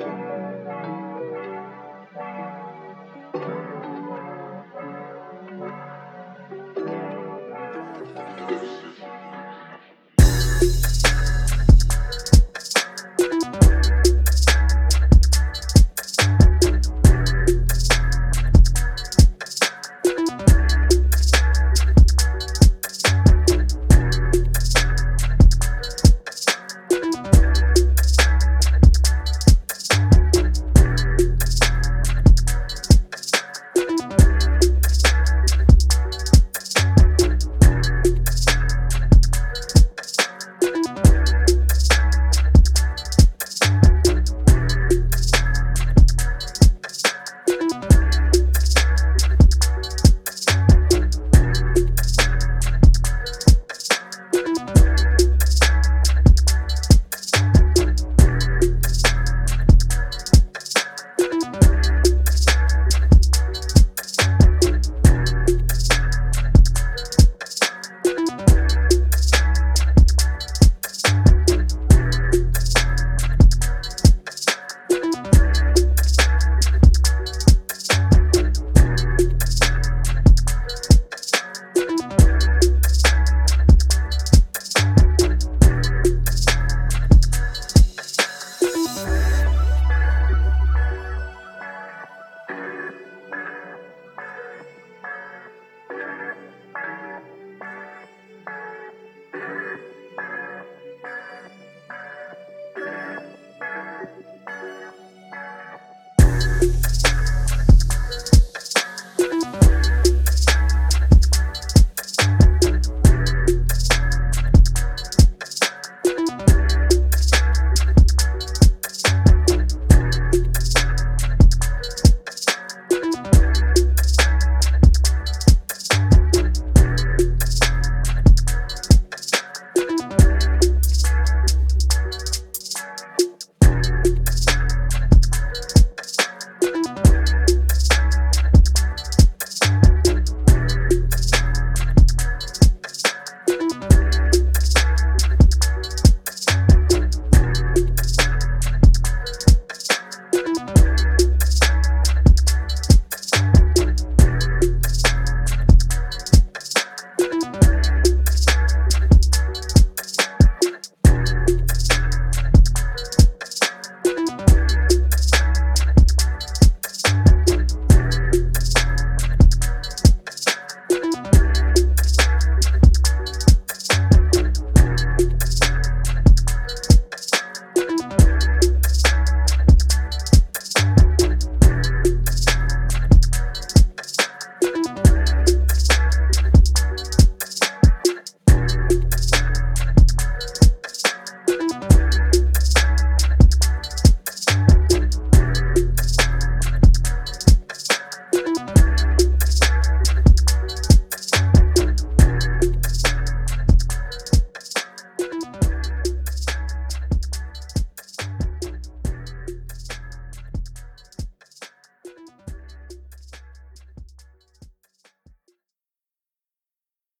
[0.00, 0.99] children.